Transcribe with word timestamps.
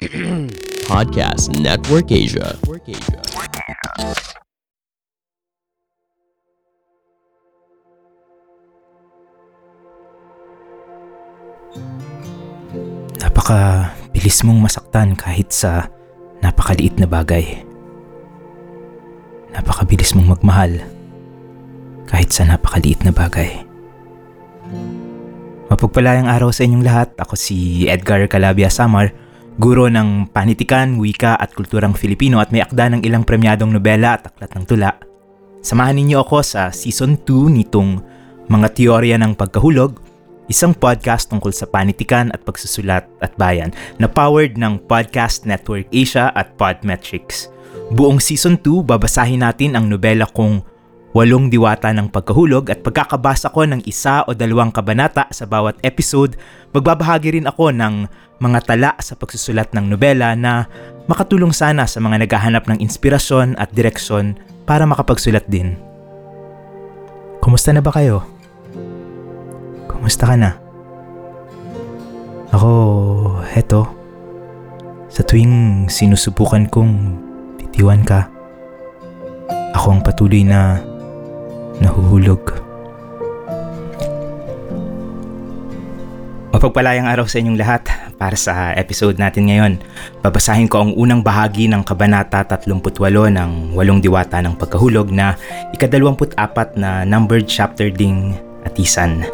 Podcast 0.88 1.52
Network 1.60 2.08
Asia. 2.08 2.56
Napaka 13.20 13.92
bilis 14.16 14.40
mong 14.40 14.64
masaktan 14.64 15.12
kahit 15.20 15.52
sa 15.52 15.92
napakaliit 16.40 16.96
na 16.96 17.04
bagay. 17.04 17.60
Napakabilis 19.52 20.16
mong 20.16 20.40
magmahal 20.40 20.80
kahit 22.08 22.32
sa 22.32 22.48
napakaliit 22.48 23.04
na 23.04 23.12
bagay. 23.12 23.68
Mapagpalayang 25.68 26.24
araw 26.24 26.48
sa 26.48 26.64
inyong 26.64 26.88
lahat. 26.88 27.12
Ako 27.20 27.36
si 27.36 27.84
Edgar 27.84 28.24
Calabia 28.32 28.72
Samar, 28.72 29.28
guro 29.60 29.92
ng 29.92 30.32
panitikan, 30.32 30.96
wika 30.96 31.36
at 31.36 31.52
kulturang 31.52 31.92
Filipino 31.92 32.40
at 32.40 32.48
may 32.48 32.64
akda 32.64 32.96
ng 32.96 33.04
ilang 33.04 33.28
premyadong 33.28 33.76
nobela 33.76 34.16
at 34.16 34.32
aklat 34.32 34.56
ng 34.56 34.64
tula. 34.64 34.96
Samahan 35.60 36.00
ninyo 36.00 36.24
ako 36.24 36.40
sa 36.40 36.72
Season 36.72 37.20
2 37.20 37.52
nitong 37.60 38.00
Mga 38.48 38.68
Teorya 38.72 39.20
ng 39.20 39.36
Pagkahulog, 39.36 40.00
isang 40.48 40.72
podcast 40.72 41.28
tungkol 41.28 41.52
sa 41.52 41.68
panitikan 41.68 42.32
at 42.32 42.40
pagsusulat 42.40 43.04
at 43.20 43.36
bayan 43.36 43.68
na 44.00 44.08
powered 44.08 44.56
ng 44.56 44.80
Podcast 44.88 45.44
Network 45.44 45.92
Asia 45.92 46.32
at 46.32 46.56
Podmetrics. 46.56 47.52
Buong 47.92 48.16
Season 48.16 48.56
2, 48.56 48.80
babasahin 48.80 49.44
natin 49.44 49.76
ang 49.76 49.92
nobela 49.92 50.24
kong 50.24 50.64
Walong 51.10 51.50
Diwata 51.50 51.90
ng 51.90 52.06
Pagkahulog 52.06 52.70
at 52.70 52.86
pagkakabasa 52.86 53.50
ko 53.50 53.66
ng 53.66 53.82
isa 53.82 54.22
o 54.26 54.30
dalawang 54.30 54.70
kabanata 54.70 55.26
sa 55.34 55.42
bawat 55.42 55.74
episode, 55.82 56.38
magbabahagi 56.70 57.34
rin 57.34 57.50
ako 57.50 57.74
ng 57.74 58.06
mga 58.38 58.58
tala 58.62 58.94
sa 59.02 59.18
pagsusulat 59.18 59.74
ng 59.74 59.90
nobela 59.90 60.38
na 60.38 60.70
makatulong 61.10 61.50
sana 61.50 61.90
sa 61.90 61.98
mga 61.98 62.22
naghahanap 62.22 62.62
ng 62.70 62.78
inspirasyon 62.78 63.58
at 63.58 63.74
direksyon 63.74 64.38
para 64.70 64.86
makapagsulat 64.86 65.42
din. 65.50 65.74
Kumusta 67.42 67.74
na 67.74 67.82
ba 67.82 67.90
kayo? 67.90 68.22
Kumusta 69.90 70.30
ka 70.30 70.38
na? 70.38 70.54
Ako, 72.54 72.70
heto. 73.50 73.82
Sa 75.10 75.26
tuwing 75.26 75.90
sinusubukan 75.90 76.70
kong 76.70 77.18
titiwan 77.58 78.06
ka, 78.06 78.30
ako 79.74 79.98
ang 79.98 80.02
patuloy 80.06 80.46
na 80.46 80.78
nahuhulog. 81.80 82.40
Mapagpalayang 86.50 87.08
araw 87.08 87.24
sa 87.24 87.40
inyong 87.40 87.56
lahat 87.56 87.88
para 88.20 88.36
sa 88.36 88.76
episode 88.76 89.16
natin 89.16 89.48
ngayon. 89.48 89.72
Babasahin 90.20 90.68
ko 90.68 90.84
ang 90.84 90.92
unang 90.92 91.24
bahagi 91.24 91.72
ng 91.72 91.80
Kabanata 91.80 92.44
38 92.44 92.76
ng 93.32 93.72
Walong 93.72 94.04
Diwata 94.04 94.44
ng 94.44 94.60
Pagkahulog 94.60 95.08
na 95.08 95.40
ikadalawamput-apat 95.72 96.76
na 96.76 97.08
numbered 97.08 97.48
chapter 97.48 97.88
ding 97.88 98.36
Atisan. 98.68 99.24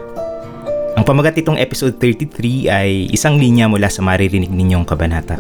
Ang 0.95 1.03
pamagat 1.03 1.35
itong 1.43 1.59
episode 1.59 1.99
33 1.99 2.71
ay 2.71 3.11
isang 3.11 3.43
linya 3.43 3.67
mula 3.67 3.91
sa 3.91 4.07
maririnig 4.07 4.49
ninyong 4.49 4.87
kabanata. 4.87 5.35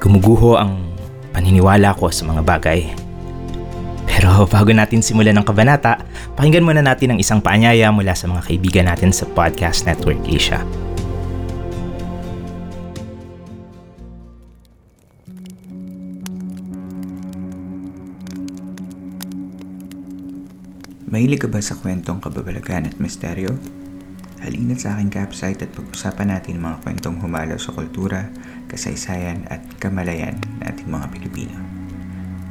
Gumuguho 0.00 0.56
ang 0.56 0.80
paniniwala 1.36 1.92
ko 1.92 2.08
sa 2.08 2.24
mga 2.24 2.40
bagay 2.40 3.03
pero 4.24 4.48
bago 4.56 4.72
natin 4.72 5.04
simulan 5.04 5.36
ng 5.36 5.44
kabanata, 5.44 6.00
pakinggan 6.32 6.64
muna 6.64 6.80
natin 6.80 7.12
ang 7.12 7.20
isang 7.20 7.44
paanyaya 7.44 7.92
mula 7.92 8.16
sa 8.16 8.24
mga 8.24 8.48
kaibigan 8.48 8.88
natin 8.88 9.12
sa 9.12 9.28
Podcast 9.36 9.84
Network 9.84 10.16
Asia. 10.24 10.64
Mahilig 21.04 21.44
ka 21.44 21.48
ba 21.52 21.60
sa 21.60 21.76
kwentong 21.76 22.24
kababalagan 22.24 22.88
at 22.88 22.96
misteryo? 22.96 23.52
Halina't 24.40 24.80
sa 24.80 24.96
aking 24.96 25.12
campsite 25.12 25.60
at 25.60 25.70
pag-usapan 25.76 26.32
natin 26.32 26.64
mga 26.64 26.80
kwentong 26.80 27.20
humalo 27.20 27.60
sa 27.60 27.76
kultura, 27.76 28.32
kasaysayan 28.72 29.44
at 29.52 29.60
kamalayan 29.76 30.40
ng 30.40 30.60
ating 30.64 30.88
mga 30.88 31.12
Pilipino. 31.12 31.60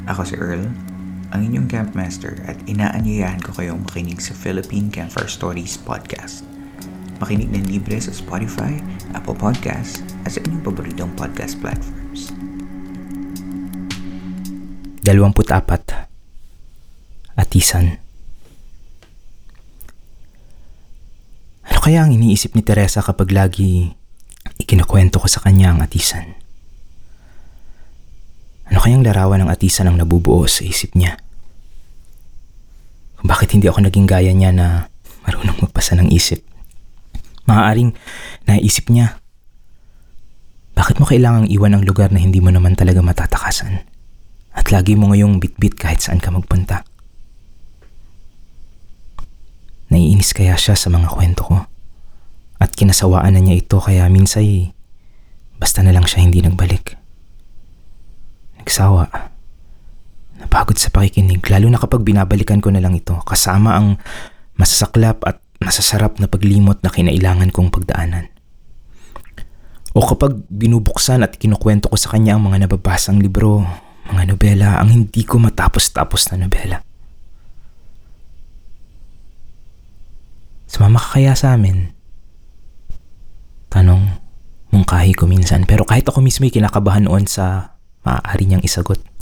Ako 0.06 0.22
si 0.22 0.38
Earl, 0.38 0.93
ang 1.34 1.50
inyong 1.50 1.66
campmaster 1.66 2.38
at 2.46 2.54
inaanyayahan 2.70 3.42
ko 3.42 3.58
kayong 3.58 3.82
makinig 3.90 4.22
sa 4.22 4.38
Philippine 4.38 4.94
Campfire 4.94 5.26
Stories 5.26 5.82
Podcast. 5.82 6.46
Makinig 7.18 7.50
ng 7.50 7.66
libre 7.74 7.98
sa 7.98 8.14
Spotify, 8.14 8.78
Apple 9.18 9.34
Podcasts 9.34 10.06
at 10.30 10.38
sa 10.38 10.40
inyong 10.46 10.62
paboritong 10.62 11.10
podcast 11.18 11.58
platforms. 11.58 12.30
24. 15.02 16.06
Atisan 17.34 17.98
Ano 21.66 21.80
kaya 21.82 22.06
ang 22.06 22.14
iniisip 22.14 22.54
ni 22.54 22.62
Teresa 22.62 23.02
kapag 23.02 23.34
lagi 23.34 23.90
ikinakwento 24.62 25.18
ko 25.18 25.26
sa 25.26 25.42
kanya 25.42 25.74
ang 25.74 25.82
atisan? 25.82 26.38
Ano 28.70 28.78
kayang 28.78 29.02
larawan 29.02 29.42
ng 29.42 29.50
atisan 29.50 29.90
ang 29.90 29.98
nabubuo 29.98 30.46
sa 30.46 30.62
isip 30.62 30.94
niya? 30.94 31.23
Bakit 33.24 33.56
hindi 33.56 33.72
ako 33.72 33.88
naging 33.88 34.08
gaya 34.08 34.36
niya 34.36 34.52
na 34.52 34.92
marunong 35.24 35.64
magpasa 35.64 35.96
ng 35.96 36.12
isip? 36.12 36.44
Maaaring 37.48 37.96
naisip 38.48 38.92
niya, 38.92 39.20
bakit 40.74 41.00
mo 41.00 41.08
kailangang 41.08 41.48
iwan 41.48 41.80
ang 41.80 41.84
lugar 41.88 42.12
na 42.12 42.20
hindi 42.20 42.44
mo 42.44 42.52
naman 42.52 42.76
talaga 42.76 43.00
matatakasan? 43.00 43.88
At 44.54 44.70
lagi 44.70 45.00
mo 45.00 45.10
ngayong 45.10 45.40
bitbit 45.40 45.80
kahit 45.80 46.04
saan 46.04 46.20
ka 46.20 46.30
magpunta. 46.30 46.84
Naiinis 49.90 50.34
kaya 50.34 50.58
siya 50.58 50.74
sa 50.74 50.90
mga 50.90 51.10
kwento 51.10 51.42
ko. 51.46 51.58
At 52.58 52.74
kinasawaan 52.74 53.38
na 53.38 53.42
niya 53.42 53.60
ito 53.60 53.78
kaya 53.78 54.10
minsay 54.10 54.74
basta 55.62 55.80
na 55.80 55.96
lang 55.96 56.04
siya 56.04 56.26
hindi 56.26 56.44
nagbalik. 56.44 57.00
Nagsawa. 58.60 59.33
Napagod 60.44 60.76
sa 60.76 60.92
pakikinig 60.92 61.40
lalo 61.48 61.72
na 61.72 61.80
kapag 61.80 62.04
binabalikan 62.04 62.60
ko 62.60 62.68
na 62.68 62.84
lang 62.84 62.94
ito 62.94 63.16
kasama 63.24 63.80
ang 63.80 63.96
masasaklap 64.60 65.24
at 65.24 65.40
masasarap 65.64 66.20
na 66.20 66.28
paglimot 66.28 66.84
na 66.84 66.92
kinailangan 66.92 67.50
kong 67.50 67.72
pagdaanan. 67.72 68.28
O 69.94 70.04
kapag 70.04 70.44
binubuksan 70.50 71.24
at 71.24 71.38
kinukwento 71.40 71.88
ko 71.88 71.96
sa 71.96 72.12
kanya 72.12 72.36
ang 72.36 72.44
mga 72.50 72.68
nababasang 72.68 73.22
libro, 73.22 73.64
mga 74.10 74.24
nobela, 74.34 74.70
ang 74.82 74.90
hindi 74.92 75.24
ko 75.24 75.40
matapos-tapos 75.40 76.34
na 76.34 76.44
nobela. 76.44 76.78
Sumama 80.66 80.98
ka 80.98 81.22
kaya 81.22 81.38
sa 81.38 81.54
amin? 81.54 81.94
Tanong, 83.70 84.18
mungkahi 84.74 85.14
ko 85.14 85.30
minsan 85.30 85.70
pero 85.70 85.86
kahit 85.86 86.10
ako 86.10 86.26
mismo 86.26 86.50
ay 86.50 86.54
kinakabahan 86.54 87.06
noon 87.06 87.30
sa 87.30 87.78
maaari 88.02 88.50
niyang 88.50 88.66
isagot. 88.66 89.13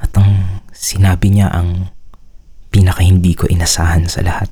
At 0.00 0.10
ang 0.16 0.64
sinabi 0.72 1.28
niya 1.30 1.52
ang 1.52 1.92
pinaka 2.72 3.04
hindi 3.04 3.36
ko 3.36 3.44
inasahan 3.46 4.08
sa 4.08 4.24
lahat. 4.24 4.48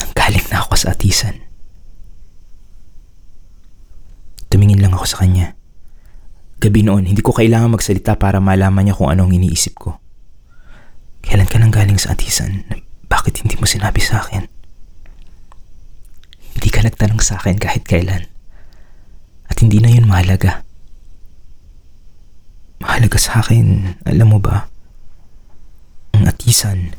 Nanggaling 0.00 0.46
na 0.48 0.64
ako 0.64 0.74
sa 0.78 0.94
atisan. 0.94 1.36
Tumingin 4.50 4.82
lang 4.82 4.94
ako 4.94 5.06
sa 5.06 5.20
kanya. 5.22 5.54
Gabi 6.60 6.84
noon, 6.84 7.08
hindi 7.08 7.24
ko 7.24 7.32
kailangan 7.32 7.74
magsalita 7.74 8.14
para 8.20 8.38
malaman 8.38 8.86
niya 8.86 8.98
kung 8.98 9.10
anong 9.10 9.34
iniisip 9.34 9.74
ko. 9.80 9.98
Kailan 11.24 11.48
ka 11.48 11.58
nang 11.58 11.72
galing 11.74 11.98
sa 11.98 12.14
atisan? 12.14 12.64
Bakit 13.08 13.42
hindi 13.42 13.58
mo 13.58 13.66
sinabi 13.66 13.98
sa 13.98 14.22
akin? 14.22 14.44
Hindi 16.56 16.68
ka 16.70 16.84
nagtanong 16.84 17.20
sa 17.24 17.40
akin 17.40 17.56
kahit 17.58 17.84
kailan. 17.88 18.28
At 19.50 19.58
hindi 19.58 19.82
na 19.82 19.90
yun 19.90 20.06
mahalaga. 20.06 20.62
Mahalaga 22.80 23.18
sa 23.20 23.44
akin, 23.44 24.00
alam 24.08 24.28
mo 24.32 24.40
ba? 24.40 24.72
Ang 26.16 26.24
atisan. 26.24 26.96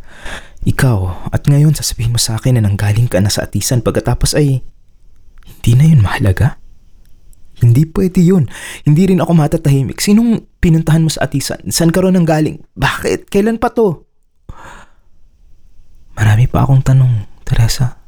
Ikaw, 0.61 1.29
at 1.33 1.49
ngayon 1.49 1.73
sasabihin 1.73 2.13
mo 2.13 2.21
sa 2.21 2.37
akin 2.37 2.61
na 2.61 2.69
nanggaling 2.69 3.09
ka 3.09 3.17
na 3.17 3.33
sa 3.33 3.49
atisan 3.49 3.81
pagkatapos 3.81 4.37
ay 4.37 4.61
hindi 5.41 5.71
na 5.73 5.85
yun 5.89 6.05
mahalaga? 6.05 6.61
Hindi 7.61 7.85
pwede 7.89 8.21
yun. 8.21 8.49
Hindi 8.85 9.13
rin 9.13 9.21
ako 9.21 9.37
matatahimik. 9.37 10.01
Sinong 10.01 10.45
pinuntahan 10.61 11.05
mo 11.05 11.09
sa 11.13 11.29
atisan? 11.29 11.61
San 11.69 11.93
ka 11.93 12.01
ron 12.01 12.17
nanggaling? 12.17 12.61
Bakit? 12.73 13.29
Kailan 13.29 13.61
pa 13.61 13.69
to? 13.69 14.05
Marami 16.17 16.45
pa 16.49 16.65
akong 16.65 16.81
tanong, 16.81 17.29
Teresa. 17.45 18.01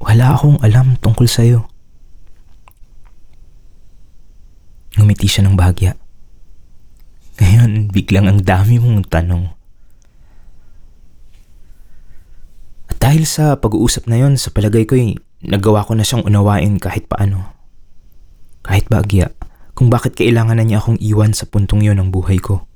Wala 0.00 0.32
akong 0.32 0.60
alam 0.64 0.96
tungkol 1.00 1.28
sa'yo. 1.28 1.68
Ngumiti 4.96 5.28
siya 5.28 5.44
ng 5.44 5.56
bahagya. 5.56 5.96
Ngayon, 7.38 7.94
biglang 7.94 8.26
ang 8.26 8.40
dami 8.42 8.82
mong 8.82 9.06
tanong. 9.10 9.44
At 12.90 12.98
Dahil 12.98 13.24
sa 13.24 13.56
pag-uusap 13.56 14.10
na 14.10 14.20
yon, 14.20 14.36
sa 14.36 14.50
palagay 14.52 14.84
ko'y 14.84 15.16
nagawa 15.46 15.86
ko 15.86 15.94
na 15.94 16.04
siyang 16.04 16.26
unawain 16.26 16.76
kahit 16.82 17.06
paano. 17.06 17.54
Kahit 18.66 18.90
bagya, 18.90 19.32
kung 19.78 19.88
bakit 19.88 20.18
kailangan 20.18 20.58
na 20.58 20.66
niya 20.66 20.82
akong 20.82 20.98
iwan 20.98 21.30
sa 21.30 21.46
puntong 21.46 21.86
yon 21.86 22.02
ng 22.02 22.10
buhay 22.10 22.42
ko. 22.42 22.66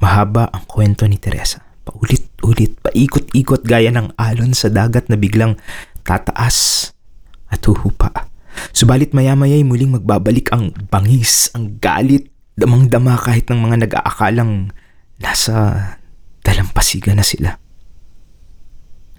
Mahaba 0.00 0.48
ang 0.50 0.64
kwento 0.64 1.04
ni 1.04 1.20
Teresa. 1.20 1.60
Paulit-ulit, 1.84 2.80
paikot-ikot 2.80 3.62
gaya 3.62 3.92
ng 3.92 4.16
alon 4.18 4.56
sa 4.56 4.72
dagat 4.72 5.12
na 5.12 5.16
biglang 5.20 5.54
tataas 6.02 6.90
at 7.52 7.62
huhupa. 7.62 8.28
Subalit 8.72 9.12
maya-maya'y 9.12 9.62
muling 9.62 9.92
magbabalik 9.92 10.50
ang 10.50 10.72
bangis, 10.88 11.52
ang 11.52 11.76
galit, 11.78 12.32
damang-dama 12.56 13.20
kahit 13.20 13.46
ng 13.52 13.60
mga 13.60 13.76
nag-aakalang 13.86 14.72
nasa 15.20 15.54
dalampasigan 16.40 17.20
na 17.20 17.26
sila. 17.26 17.60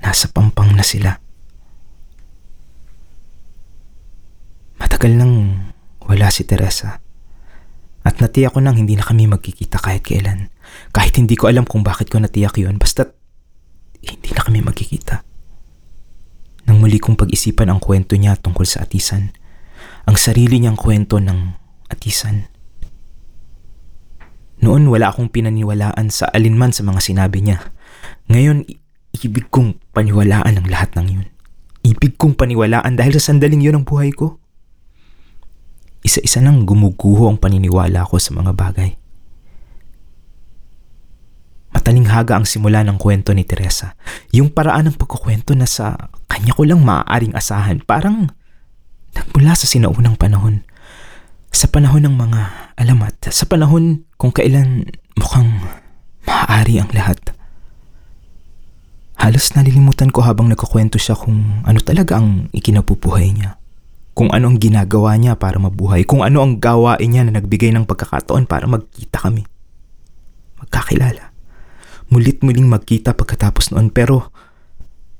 Nasa 0.02 0.30
pampang 0.30 0.74
na 0.74 0.86
sila. 0.86 1.22
Matagal 4.82 5.14
nang 5.14 5.34
wala 6.06 6.30
si 6.34 6.46
Teresa. 6.50 7.02
At 8.02 8.24
natiyak 8.24 8.56
ko 8.56 8.60
nang 8.64 8.80
hindi 8.80 8.96
na 8.98 9.06
kami 9.06 9.30
magkikita 9.30 9.78
kahit 9.78 10.06
kailan. 10.08 10.50
Kahit 10.96 11.20
hindi 11.20 11.36
ko 11.36 11.52
alam 11.52 11.68
kung 11.68 11.84
bakit 11.84 12.08
ko 12.08 12.18
natiyak 12.18 12.58
yun, 12.58 12.80
basta't 12.82 13.14
hindi 14.02 14.30
na 14.34 14.42
kami 14.42 14.64
magkikita. 14.64 15.28
Nang 16.72 16.80
muli 16.80 16.98
kong 16.98 17.20
pag-isipan 17.20 17.68
ang 17.68 17.84
kwento 17.84 18.16
niya 18.16 18.40
tungkol 18.40 18.64
sa 18.64 18.88
atisan, 18.88 19.32
ang 20.08 20.16
sarili 20.16 20.58
niyang 20.60 20.80
kwento 20.80 21.20
ng 21.20 21.40
atisan. 21.92 22.57
Noon 24.58 24.90
wala 24.90 25.14
akong 25.14 25.30
pinaniwalaan 25.30 26.10
sa 26.10 26.30
alinman 26.34 26.74
sa 26.74 26.82
mga 26.82 27.00
sinabi 27.02 27.46
niya. 27.46 27.62
Ngayon, 28.28 28.66
ibig 29.14 29.48
kong 29.54 29.78
paniwalaan 29.94 30.58
ang 30.58 30.68
lahat 30.68 30.98
ng 30.98 31.08
yun. 31.08 31.28
Ibig 31.86 32.18
kong 32.18 32.36
paniwalaan 32.36 32.98
dahil 32.98 33.16
sa 33.16 33.32
sandaling 33.32 33.62
yun 33.64 33.80
ang 33.80 33.86
buhay 33.86 34.12
ko. 34.12 34.42
Isa-isa 36.02 36.42
nang 36.42 36.66
gumuguho 36.66 37.30
ang 37.30 37.38
paniniwala 37.38 38.04
ko 38.08 38.18
sa 38.18 38.34
mga 38.34 38.52
bagay. 38.54 38.92
Matalinghaga 41.72 42.36
ang 42.36 42.48
simula 42.48 42.82
ng 42.82 42.98
kwento 42.98 43.32
ni 43.32 43.46
Teresa. 43.46 43.94
Yung 44.34 44.50
paraan 44.50 44.90
ng 44.90 44.98
pagkukwento 44.98 45.54
na 45.54 45.70
sa 45.70 46.12
kanya 46.26 46.56
ko 46.58 46.66
lang 46.66 46.82
maaaring 46.82 47.38
asahan. 47.38 47.84
Parang 47.86 48.34
nagmula 49.14 49.54
sa 49.54 49.70
sinaunang 49.70 50.18
panahon. 50.18 50.66
Sa 51.58 51.66
panahon 51.66 52.06
ng 52.06 52.14
mga 52.14 52.42
alamat. 52.78 53.34
Sa 53.34 53.50
panahon 53.50 54.06
kung 54.22 54.30
kailan 54.30 54.86
mukhang 55.18 55.58
maaari 56.30 56.78
ang 56.78 56.94
lahat. 56.94 57.18
Halos 59.18 59.50
nalilimutan 59.58 60.14
ko 60.14 60.22
habang 60.22 60.54
nagkukwento 60.54 61.02
siya 61.02 61.18
kung 61.18 61.66
ano 61.66 61.82
talaga 61.82 62.22
ang 62.22 62.54
ikinapupuhay 62.54 63.34
niya 63.34 63.58
kung 64.18 64.34
ano 64.34 64.50
ang 64.50 64.58
ginagawa 64.58 65.14
niya 65.14 65.38
para 65.38 65.62
mabuhay, 65.62 66.02
kung 66.02 66.26
ano 66.26 66.42
ang 66.42 66.58
gawain 66.58 67.06
niya 67.06 67.22
na 67.22 67.38
nagbigay 67.38 67.70
ng 67.70 67.86
pagkakataon 67.86 68.50
para 68.50 68.66
magkita 68.66 69.22
kami. 69.22 69.46
Magkakilala. 70.58 71.30
Mulit 72.10 72.42
muling 72.42 72.66
magkita 72.66 73.14
pagkatapos 73.14 73.78
noon 73.78 73.94
pero 73.94 74.34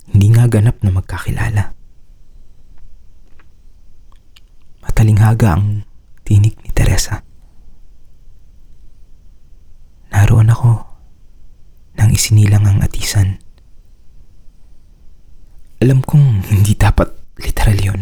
hindi 0.10 0.34
nga 0.34 0.50
ganap 0.50 0.82
na 0.82 0.90
magkakilala. 0.90 1.78
Matalinghaga 4.82 5.50
ang 5.54 5.86
tinig 6.28 6.60
ni 6.60 6.70
Teresa. 6.76 7.24
Naroon 10.12 10.52
ako 10.52 10.84
nang 11.96 12.12
isinilang 12.12 12.68
ang 12.68 12.84
atisan. 12.84 13.40
Alam 15.80 16.04
kong 16.04 16.52
hindi 16.52 16.76
dapat 16.76 17.08
literal 17.40 17.80
yun. 17.80 18.02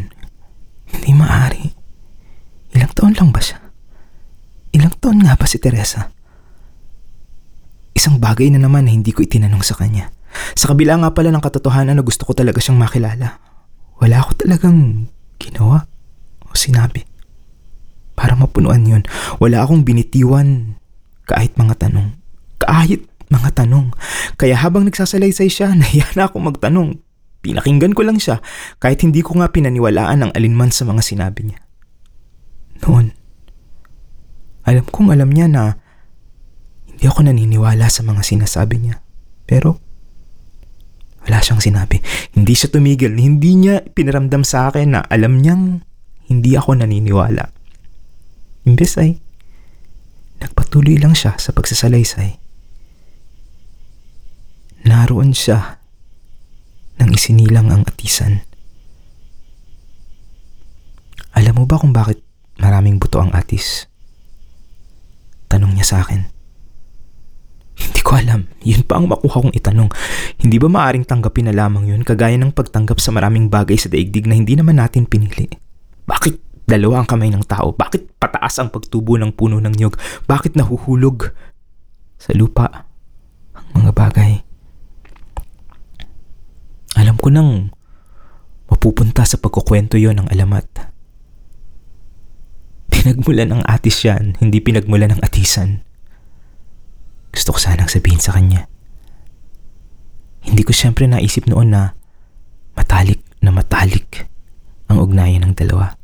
Hindi 0.89 1.11
maaari. 1.13 1.65
Ilang 2.73 2.93
taon 2.97 3.13
lang 3.13 3.29
ba 3.29 3.41
siya? 3.43 3.61
Ilang 4.73 4.97
taon 4.97 5.21
nga 5.21 5.37
ba 5.37 5.45
si 5.45 5.61
Teresa? 5.61 6.09
Isang 7.95 8.17
bagay 8.17 8.49
na 8.51 8.59
naman 8.59 8.89
na 8.89 8.91
hindi 8.91 9.13
ko 9.13 9.21
itinanong 9.21 9.61
sa 9.63 9.77
kanya. 9.77 10.09
Sa 10.57 10.67
kabila 10.67 10.99
nga 10.99 11.15
pala 11.15 11.31
ng 11.31 11.43
katotohanan 11.43 11.95
na 11.95 12.03
gusto 12.03 12.27
ko 12.27 12.35
talaga 12.35 12.59
siyang 12.59 12.81
makilala. 12.81 13.39
Wala 14.01 14.19
ako 14.19 14.43
talagang 14.43 15.07
ginawa 15.39 15.87
o 16.43 16.51
sinabi. 16.51 17.14
Para 18.15 18.33
mapunuan 18.39 18.87
yon, 18.87 19.03
wala 19.43 19.63
akong 19.67 19.83
binitiwan 19.83 20.79
kahit 21.27 21.53
mga 21.59 21.87
tanong. 21.87 22.15
Kahit 22.63 23.03
mga 23.27 23.63
tanong. 23.63 23.91
Kaya 24.39 24.55
habang 24.59 24.87
nagsasalaysay 24.87 25.51
siya, 25.51 25.75
nahiya 25.79 26.15
na 26.15 26.31
akong 26.31 26.47
magtanong. 26.47 26.99
Pinakinggan 27.45 27.93
ko 27.93 28.01
lang 28.01 28.17
siya 28.17 28.41
kahit 28.81 29.05
hindi 29.05 29.21
ko 29.21 29.37
nga 29.37 29.53
pinaniwalaan 29.53 30.25
ang 30.25 30.31
alinman 30.33 30.73
sa 30.73 30.81
mga 30.81 31.05
sinabi 31.05 31.53
niya. 31.53 31.61
Noon, 32.81 33.13
alam 34.65 34.85
kong 34.89 35.13
alam 35.13 35.29
niya 35.29 35.45
na 35.45 35.77
hindi 36.89 37.05
ako 37.05 37.29
naniniwala 37.29 37.85
sa 37.85 38.01
mga 38.01 38.25
sinasabi 38.25 38.81
niya. 38.81 38.97
Pero 39.45 39.77
wala 41.25 41.37
siyang 41.41 41.61
sinabi. 41.61 42.01
Hindi 42.33 42.53
siya 42.57 42.73
tumigil. 42.73 43.13
Hindi 43.13 43.51
niya 43.61 43.81
pinaramdam 43.93 44.41
sa 44.41 44.73
akin 44.73 44.97
na 44.97 44.99
alam 45.05 45.37
niyang 45.37 45.85
hindi 46.25 46.57
ako 46.57 46.81
naniniwala. 46.81 47.53
Imbes 48.65 48.97
ay 48.97 49.21
nagpatuloy 50.41 50.97
lang 50.97 51.13
siya 51.13 51.37
sa 51.37 51.53
pagsasalaysay. 51.53 52.41
Naroon 54.85 55.33
siya 55.33 55.81
nang 57.01 57.09
isinilang 57.13 57.69
ang 57.73 57.83
atisan. 57.85 58.45
Alam 61.35 61.61
mo 61.61 61.63
ba 61.67 61.81
kung 61.81 61.91
bakit 61.91 62.21
maraming 62.61 63.01
buto 63.01 63.19
ang 63.19 63.33
atis? 63.35 63.89
Tanong 65.51 65.75
niya 65.75 65.85
sa 65.85 65.97
akin. 66.05 66.21
Hindi 67.75 68.01
ko 68.01 68.15
alam. 68.15 68.47
Yun 68.63 68.87
pa 68.87 68.97
ang 68.97 69.11
makuha 69.11 69.43
kong 69.43 69.55
itanong. 69.57 69.91
Hindi 70.39 70.57
ba 70.61 70.71
maaring 70.71 71.03
tanggapin 71.03 71.51
na 71.51 71.53
lamang 71.53 71.91
yun 71.91 72.07
kagaya 72.07 72.39
ng 72.39 72.55
pagtanggap 72.55 73.03
sa 73.03 73.11
maraming 73.11 73.51
bagay 73.51 73.75
sa 73.75 73.91
daigdig 73.91 74.31
na 74.31 74.37
hindi 74.39 74.55
naman 74.55 74.79
natin 74.79 75.03
pinili? 75.09 75.51
Bakit 76.07 76.44
dalawa 76.65 77.01
ang 77.01 77.07
kamay 77.07 77.29
ng 77.29 77.45
tao? 77.45 77.71
Bakit 77.73 78.17
pataas 78.17 78.57
ang 78.57 78.73
pagtubo 78.73 79.15
ng 79.17 79.33
puno 79.33 79.61
ng 79.61 79.73
nyog? 79.73 79.95
Bakit 80.25 80.57
nahuhulog 80.57 81.29
sa 82.17 82.33
lupa 82.33 82.89
ang 83.53 83.65
mga 83.73 83.91
bagay? 83.93 84.33
Alam 86.97 87.15
ko 87.21 87.27
nang 87.29 87.69
mapupunta 88.65 89.21
sa 89.23 89.37
pagkukwento 89.37 89.95
yon 89.95 90.17
ng 90.21 90.27
alamat. 90.33 90.65
Pinagmulan 92.89 93.53
ng 93.53 93.63
atis 93.65 94.01
yan, 94.01 94.33
hindi 94.41 94.57
pinagmulan 94.57 95.13
ng 95.13 95.21
atisan. 95.21 95.85
Gusto 97.29 97.53
ko 97.53 97.59
sanang 97.61 97.91
sabihin 97.91 98.23
sa 98.23 98.33
kanya. 98.33 98.65
Hindi 100.45 100.61
ko 100.65 100.71
siyempre 100.73 101.05
naisip 101.05 101.45
noon 101.49 101.73
na 101.73 101.93
matalik 102.77 103.21
na 103.41 103.53
matalik 103.53 104.25
ang 104.89 105.01
ugnayan 105.01 105.45
ng 105.45 105.53
dalawa. 105.57 105.97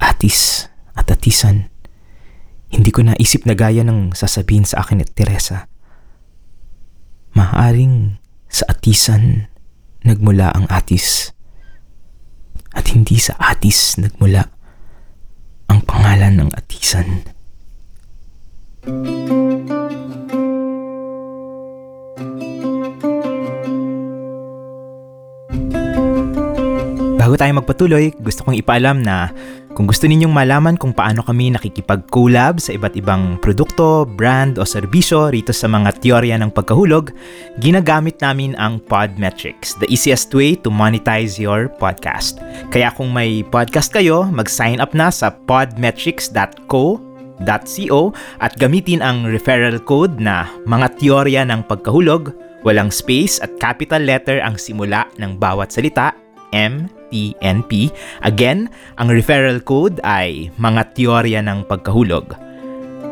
Atis 0.00 0.68
at 0.96 1.08
atisan. 1.08 1.68
Hindi 2.72 2.90
ko 2.90 3.06
naisip 3.06 3.46
na 3.46 3.54
gaya 3.54 3.86
ng 3.86 4.12
sasabihin 4.12 4.66
sa 4.66 4.82
akin 4.82 5.00
at 5.00 5.14
Teresa. 5.14 5.70
Maaring 7.36 8.18
sa 8.48 8.66
atisan 8.72 9.48
nagmula 10.02 10.52
ang 10.54 10.66
atis. 10.72 11.32
At 12.76 12.92
hindi 12.92 13.16
sa 13.16 13.36
atis 13.40 13.96
nagmula 13.96 14.48
ang 15.72 15.80
pangalan 15.82 16.44
ng 16.44 16.50
atisan. 16.52 17.26
Bago 27.16 27.34
tayo 27.34 27.58
magpatuloy, 27.58 28.14
gusto 28.22 28.46
kong 28.46 28.54
ipaalam 28.54 29.02
na 29.02 29.34
kung 29.76 29.84
gusto 29.84 30.08
ninyong 30.08 30.32
malaman 30.32 30.80
kung 30.80 30.96
paano 30.96 31.20
kami 31.20 31.52
nakikipag-collab 31.52 32.56
sa 32.56 32.72
iba't 32.72 32.96
ibang 32.96 33.36
produkto, 33.44 34.08
brand 34.08 34.56
o 34.56 34.64
serbisyo 34.64 35.28
rito 35.28 35.52
sa 35.52 35.68
mga 35.68 36.00
teorya 36.00 36.40
ng 36.40 36.48
pagkahulog, 36.48 37.12
ginagamit 37.60 38.16
namin 38.24 38.56
ang 38.56 38.80
Podmetrics, 38.80 39.76
the 39.76 39.84
easiest 39.92 40.32
way 40.32 40.56
to 40.56 40.72
monetize 40.72 41.36
your 41.36 41.68
podcast. 41.76 42.40
Kaya 42.72 42.88
kung 42.96 43.12
may 43.12 43.44
podcast 43.44 43.92
kayo, 43.92 44.24
mag-sign 44.24 44.80
up 44.80 44.96
na 44.96 45.12
sa 45.12 45.28
podmetrics.co 45.28 47.04
.co 47.44 48.00
at 48.40 48.56
gamitin 48.56 49.04
ang 49.04 49.28
referral 49.28 49.76
code 49.84 50.16
na 50.16 50.48
mga 50.64 50.96
teorya 50.96 51.42
ng 51.44 51.68
pagkahulog, 51.68 52.32
walang 52.64 52.88
space 52.88 53.44
at 53.44 53.52
capital 53.60 54.00
letter 54.00 54.40
ang 54.40 54.56
simula 54.56 55.04
ng 55.20 55.36
bawat 55.36 55.68
salita, 55.68 56.16
M 56.52 56.92
TNP. 57.10 57.90
Again, 58.26 58.70
ang 58.98 59.08
referral 59.10 59.60
code 59.62 60.00
ay 60.02 60.50
mga 60.58 60.94
teorya 60.94 61.42
ng 61.42 61.64
pagkahulog. 61.70 62.34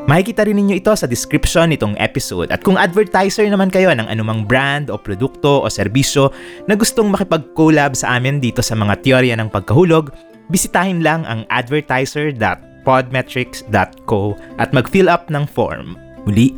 Makikita 0.04 0.44
rin 0.44 0.60
ninyo 0.60 0.84
ito 0.84 0.92
sa 0.92 1.08
description 1.08 1.72
nitong 1.72 1.96
episode 1.96 2.52
at 2.52 2.60
kung 2.60 2.76
advertiser 2.76 3.48
naman 3.48 3.72
kayo 3.72 3.88
ng 3.96 4.04
anumang 4.04 4.44
brand 4.44 4.92
o 4.92 5.00
produkto 5.00 5.64
o 5.64 5.66
serbisyo 5.72 6.28
na 6.68 6.76
gustong 6.76 7.08
makipag-collab 7.08 7.96
sa 7.96 8.20
amin 8.20 8.36
dito 8.36 8.60
sa 8.60 8.76
mga 8.76 9.00
teorya 9.00 9.32
ng 9.40 9.48
pagkahulog, 9.48 10.12
bisitahin 10.52 11.00
lang 11.00 11.24
ang 11.24 11.48
advertiser.podmetrics.co 11.48 14.20
at 14.60 14.76
mag-fill 14.76 15.08
up 15.08 15.32
ng 15.32 15.48
form. 15.48 15.96
Muli, 16.28 16.52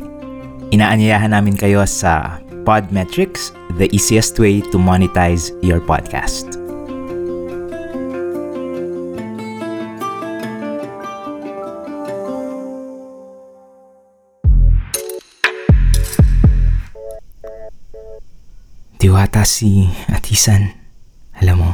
inaanyayahan 0.75 1.31
namin 1.31 1.55
kayo 1.55 1.87
sa 1.87 2.43
Podmetrics, 2.67 3.55
the 3.79 3.87
easiest 3.95 4.35
way 4.43 4.59
to 4.59 4.75
monetize 4.75 5.55
your 5.63 5.79
podcast. 5.79 6.66
Si 19.47 19.87
Atisan. 20.11 20.75
Alam 21.39 21.55
mo, 21.63 21.71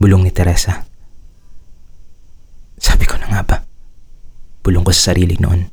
bulong 0.00 0.24
ni 0.24 0.32
Teresa. 0.32 0.88
Sabi 2.80 3.04
ko 3.04 3.20
na 3.20 3.28
nga 3.28 3.42
ba, 3.44 3.56
bulong 4.64 4.88
ko 4.88 4.92
sa 4.96 5.12
sarili 5.12 5.36
noon. 5.36 5.68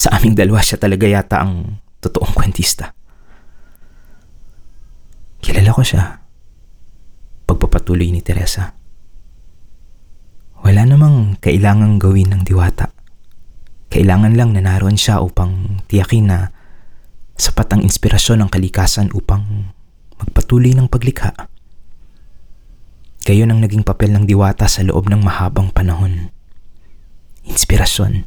Sa 0.00 0.16
aming 0.16 0.32
dalawa 0.32 0.64
siya 0.64 0.80
talaga 0.80 1.04
yata 1.04 1.44
ang 1.44 1.84
totoong 2.00 2.32
kwentista. 2.32 2.96
Kilala 5.44 5.76
ko 5.76 5.82
siya. 5.84 6.24
Pagpapatuloy 7.44 8.08
ni 8.08 8.24
Teresa. 8.24 8.72
Wala 10.64 10.82
namang 10.88 11.36
kailangang 11.38 12.00
gawin 12.00 12.32
ng 12.32 12.42
diwata. 12.48 12.90
Kailangan 13.92 14.34
lang 14.34 14.50
na 14.56 14.64
naroon 14.64 14.98
siya 14.98 15.22
upang 15.22 15.84
tiyakin 15.86 16.26
na 16.26 16.55
sapat 17.36 17.68
ang 17.76 17.80
inspirasyon 17.84 18.44
ng 18.44 18.50
kalikasan 18.50 19.12
upang 19.12 19.72
magpatuloy 20.16 20.72
ng 20.72 20.88
paglikha. 20.88 21.36
Gayon 23.28 23.52
ang 23.52 23.60
naging 23.60 23.84
papel 23.84 24.16
ng 24.16 24.24
diwata 24.24 24.64
sa 24.64 24.80
loob 24.80 25.12
ng 25.12 25.20
mahabang 25.20 25.68
panahon. 25.68 26.32
Inspirasyon. 27.44 28.24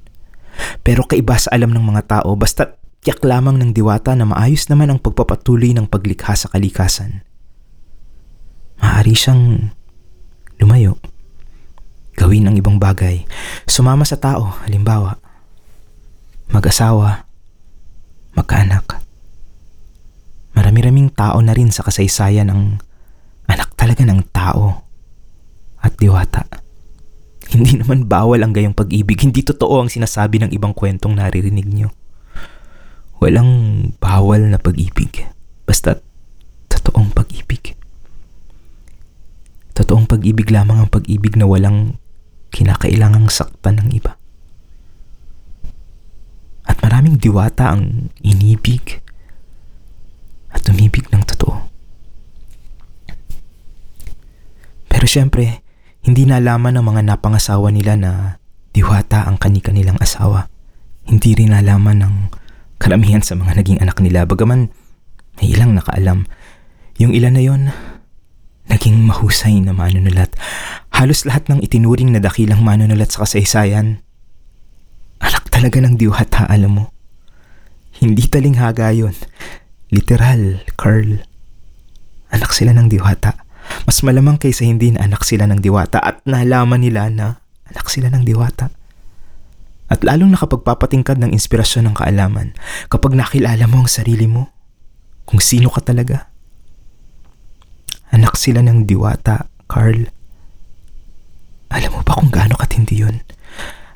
Pero 0.85 1.07
kaiba 1.07 1.39
sa 1.39 1.49
alam 1.55 1.73
ng 1.73 1.81
mga 1.81 2.19
tao 2.19 2.35
basta 2.35 2.77
tiyak 2.99 3.23
lamang 3.23 3.55
ng 3.57 3.71
diwata 3.71 4.11
na 4.13 4.27
maayos 4.27 4.67
naman 4.67 4.91
ang 4.91 4.99
pagpapatuloy 4.99 5.71
ng 5.71 5.87
paglikha 5.87 6.35
sa 6.35 6.51
kalikasan. 6.51 7.23
Maaari 8.79 9.15
siyang 9.15 9.71
lumayo, 10.59 10.99
gawin 12.19 12.51
ang 12.51 12.59
ibang 12.59 12.75
bagay, 12.75 13.23
sumama 13.63 14.03
sa 14.03 14.19
tao, 14.19 14.51
halimbawa, 14.67 15.15
mag-asawa, 16.51 17.28
magkaanak. 18.36 19.01
Marami-raming 20.53 21.13
tao 21.15 21.39
na 21.39 21.55
rin 21.55 21.71
sa 21.71 21.86
kasaysayan 21.88 22.51
ng 22.51 22.62
anak 23.50 23.74
talaga 23.74 24.05
ng 24.05 24.21
tao 24.29 24.86
at 25.79 25.95
diwata. 25.98 26.45
Hindi 27.50 27.81
naman 27.81 28.05
bawal 28.05 28.45
ang 28.45 28.53
gayong 28.53 28.77
pag-ibig. 28.77 29.17
Hindi 29.25 29.41
totoo 29.41 29.81
ang 29.81 29.89
sinasabi 29.89 30.38
ng 30.43 30.51
ibang 30.53 30.77
kwentong 30.77 31.17
naririnig 31.17 31.65
nyo. 31.65 31.89
Walang 33.17 33.50
bawal 33.98 34.53
na 34.53 34.62
pag-ibig. 34.62 35.25
Basta 35.65 35.98
totoong 36.69 37.09
pag-ibig. 37.09 37.74
Totoong 39.74 40.05
pag-ibig 40.05 40.53
lamang 40.53 40.86
ang 40.86 40.89
pag-ibig 40.91 41.33
na 41.39 41.50
walang 41.50 41.98
kinakailangang 42.53 43.31
saktan 43.33 43.81
ng 43.81 43.98
iba. 43.98 44.18
Maraming 46.89 47.22
diwata 47.22 47.69
ang 47.69 48.10
inibig 48.25 48.98
at 50.50 50.65
umibig 50.74 51.05
ng 51.13 51.22
totoo. 51.22 51.69
Pero 54.89 55.05
syempre, 55.05 55.62
hindi 56.01 56.25
nalaman 56.25 56.81
ng 56.81 56.86
mga 56.89 57.01
napangasawa 57.13 57.69
nila 57.69 57.93
na 57.93 58.12
diwata 58.74 59.29
ang 59.29 59.38
kani-kanilang 59.38 60.01
asawa. 60.01 60.50
Hindi 61.05 61.38
rin 61.38 61.53
nalaman 61.53 62.01
ng 62.01 62.15
karamihan 62.81 63.22
sa 63.22 63.38
mga 63.38 63.62
naging 63.62 63.79
anak 63.86 64.01
nila 64.01 64.25
bagaman 64.25 64.74
may 65.38 65.53
ilang 65.53 65.77
nakaalam. 65.77 66.25
Yung 66.98 67.13
ilan 67.13 67.38
na 67.38 67.43
yon, 67.46 67.69
naging 68.65 68.98
mahusay 69.05 69.62
na 69.62 69.77
manunulat. 69.77 70.34
Halos 70.89 71.22
lahat 71.29 71.53
ng 71.53 71.62
itinuring 71.62 72.17
na 72.17 72.19
dakilang 72.19 72.65
manunulat 72.65 73.13
sa 73.13 73.29
kasaysayan, 73.29 74.01
talaga 75.59 75.83
ng 75.83 75.99
diwata, 75.99 76.47
alam 76.47 76.79
mo. 76.79 76.85
Hindi 77.99 78.31
talinghaga 78.31 78.95
yun. 78.95 79.11
Literal, 79.91 80.63
Carl. 80.79 81.19
Anak 82.31 82.55
sila 82.55 82.71
ng 82.71 82.87
diwata. 82.87 83.43
Mas 83.83 83.99
malamang 83.99 84.39
kaysa 84.39 84.63
hindi 84.63 84.95
na 84.95 85.03
anak 85.03 85.27
sila 85.27 85.43
ng 85.51 85.59
diwata 85.59 85.99
at 85.99 86.23
nalaman 86.23 86.79
nila 86.79 87.11
na 87.11 87.43
anak 87.67 87.91
sila 87.91 88.07
ng 88.07 88.23
diwata. 88.23 88.71
At 89.91 89.99
lalong 89.99 90.31
nakapagpapatingkad 90.31 91.19
ng 91.19 91.35
inspirasyon 91.35 91.91
ng 91.91 91.95
kaalaman 91.99 92.55
kapag 92.87 93.19
nakilala 93.19 93.67
mo 93.67 93.83
ang 93.83 93.91
sarili 93.91 94.31
mo, 94.31 94.55
kung 95.27 95.43
sino 95.43 95.67
ka 95.67 95.83
talaga. 95.83 96.31
Anak 98.15 98.39
sila 98.39 98.63
ng 98.63 98.87
diwata, 98.87 99.51
Carl. 99.67 100.07
Alam 101.67 101.91
mo 101.91 102.01
ba 102.07 102.15
kung 102.15 102.31
gaano 102.31 102.55
katindi 102.55 103.03
yun? 103.03 103.19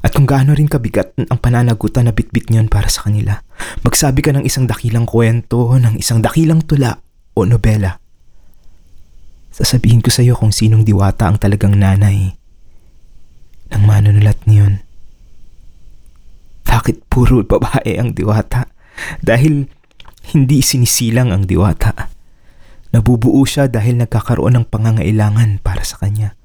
At 0.04 0.12
kung 0.12 0.28
gaano 0.28 0.52
rin 0.52 0.68
kabigat 0.68 1.16
ang 1.16 1.40
pananagutan 1.40 2.12
na 2.12 2.14
bitbit 2.14 2.52
niyon 2.52 2.68
para 2.68 2.92
sa 2.92 3.08
kanila. 3.08 3.40
Magsabi 3.88 4.20
ka 4.20 4.36
ng 4.36 4.44
isang 4.44 4.68
dakilang 4.68 5.08
kwento, 5.08 5.80
ng 5.80 5.96
isang 5.96 6.20
dakilang 6.20 6.60
tula 6.68 7.00
o 7.32 7.48
nobela. 7.48 8.04
Sasabihin 9.56 10.04
ko 10.04 10.12
sa 10.12 10.20
iyo 10.20 10.36
kung 10.36 10.52
sinong 10.52 10.84
diwata 10.84 11.32
ang 11.32 11.40
talagang 11.40 11.80
nanay 11.80 12.36
ng 13.72 13.84
manunulat 13.88 14.44
niyon. 14.44 14.84
Bakit 16.68 17.08
puro 17.08 17.40
babae 17.48 17.96
ang 17.96 18.12
diwata? 18.12 18.68
Dahil 19.24 19.72
hindi 20.36 20.60
sinisilang 20.60 21.32
ang 21.32 21.48
diwata. 21.48 22.12
Nabubuo 22.92 23.40
siya 23.48 23.72
dahil 23.72 24.04
nagkakaroon 24.04 24.60
ng 24.60 24.66
pangangailangan 24.68 25.64
para 25.64 25.88
sa 25.88 25.96
kanya. 26.02 26.36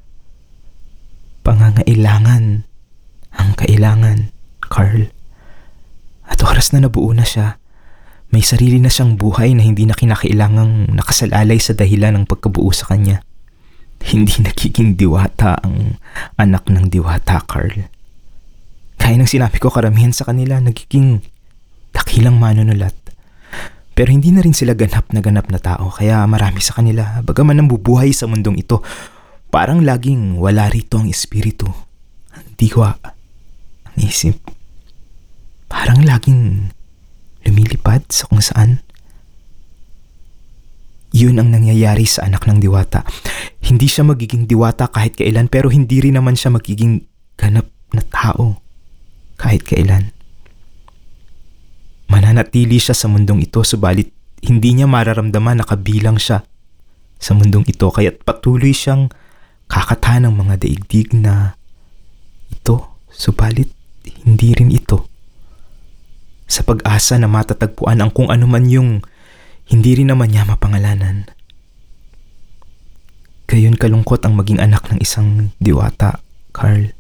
Pangangailangan 1.43 2.68
ang 3.39 3.55
kailangan, 3.55 4.35
Carl. 4.67 5.09
At 6.29 6.43
oras 6.45 6.75
na 6.75 6.85
nabuo 6.85 7.15
na 7.17 7.25
siya, 7.25 7.57
may 8.29 8.45
sarili 8.45 8.77
na 8.77 8.93
siyang 8.93 9.17
buhay 9.17 9.57
na 9.57 9.65
hindi 9.65 9.89
na 9.89 9.97
kinakailangang 9.97 10.93
nakasalalay 10.93 11.57
sa 11.57 11.73
dahilan 11.73 12.13
ng 12.13 12.25
pagkabuo 12.29 12.69
sa 12.77 12.93
kanya. 12.93 13.25
Hindi 14.05 14.45
nagiging 14.45 15.01
diwata 15.01 15.57
ang 15.65 15.97
anak 16.37 16.69
ng 16.69 16.93
diwata, 16.93 17.41
Carl. 17.49 17.89
Kaya 19.01 19.15
nang 19.17 19.31
sinabi 19.31 19.57
ko 19.57 19.73
karamihan 19.73 20.13
sa 20.13 20.29
kanila, 20.29 20.61
nagiging 20.61 21.25
dakilang 21.97 22.37
manunulat. 22.37 22.93
Pero 23.97 24.15
hindi 24.15 24.31
na 24.31 24.45
rin 24.45 24.55
sila 24.55 24.79
ganap 24.79 25.11
na 25.11 25.19
ganap 25.19 25.51
na 25.51 25.59
tao, 25.59 25.91
kaya 25.91 26.23
marami 26.31 26.63
sa 26.63 26.79
kanila, 26.79 27.19
bagaman 27.27 27.67
bubuhay 27.67 28.15
sa 28.15 28.31
mundong 28.31 28.63
ito, 28.63 28.79
parang 29.51 29.83
laging 29.83 30.39
wala 30.39 30.71
rito 30.71 31.03
ang 31.03 31.11
espiritu, 31.11 31.67
ang 32.31 32.47
diwa, 32.55 32.95
ang 32.95 33.18
isip. 34.01 34.39
Parang 35.69 36.01
laging 36.03 36.73
lumilipad 37.45 38.09
sa 38.09 38.27
kung 38.31 38.41
saan. 38.41 38.81
Yun 41.13 41.41
ang 41.41 41.49
nangyayari 41.53 42.05
sa 42.05 42.29
anak 42.29 42.45
ng 42.45 42.61
diwata. 42.61 43.05
Hindi 43.65 43.89
siya 43.89 44.05
magiging 44.05 44.45
diwata 44.45 44.89
kahit 44.93 45.17
kailan 45.17 45.49
pero 45.49 45.73
hindi 45.73 46.05
rin 46.05 46.17
naman 46.17 46.37
siya 46.37 46.53
magiging 46.53 47.05
ganap 47.37 47.69
na 47.93 48.05
tao 48.05 48.61
kahit 49.41 49.65
kailan. 49.65 50.13
Mananatili 52.09 52.81
siya 52.81 52.97
sa 52.97 53.09
mundong 53.09 53.45
ito 53.45 53.61
subalit 53.65 54.13
hindi 54.45 54.71
niya 54.75 54.87
mararamdaman 54.87 55.63
na 55.63 55.67
kabilang 55.67 56.19
siya 56.21 56.47
sa 57.19 57.35
mundong 57.35 57.67
ito 57.67 57.91
kaya't 57.91 58.23
patuloy 58.23 58.71
siyang 58.71 59.11
kakata 59.67 60.23
ng 60.23 60.35
mga 60.35 60.55
daigdig 60.63 61.11
na 61.19 61.59
ito 62.49 63.03
subalit 63.11 63.75
hindi 64.25 64.57
rin 64.57 64.73
ito 64.73 65.09
sa 66.49 66.65
pag-asa 66.65 67.21
na 67.21 67.29
matatagpuan 67.29 68.01
ang 68.01 68.11
kung 68.11 68.33
ano 68.33 68.49
man 68.49 68.65
yung 68.67 69.05
hindi 69.69 70.01
rin 70.01 70.09
naman 70.09 70.33
niya 70.33 70.49
mapangalanan. 70.49 71.29
Gayon 73.49 73.77
kalungkot 73.77 74.25
ang 74.25 74.37
maging 74.37 74.61
anak 74.61 74.89
ng 74.89 75.01
isang 75.01 75.53
diwata, 75.61 76.25
Carl. 76.57 76.93